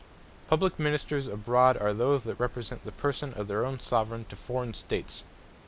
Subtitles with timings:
[0.47, 4.73] Publique Ministers abroad, are those that represent the Person of their own Soveraign, to forraign
[4.73, 5.25] States.